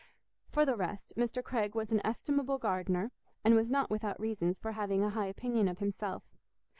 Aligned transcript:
For 0.49 0.65
the 0.65 0.75
rest, 0.75 1.13
Mr. 1.15 1.43
Craig 1.43 1.75
was 1.75 1.91
an 1.91 2.01
estimable 2.03 2.57
gardener, 2.57 3.11
and 3.43 3.53
was 3.53 3.69
not 3.69 3.91
without 3.91 4.19
reasons 4.19 4.57
for 4.57 4.71
having 4.71 5.03
a 5.03 5.11
high 5.11 5.27
opinion 5.27 5.67
of 5.67 5.77
himself. 5.77 6.23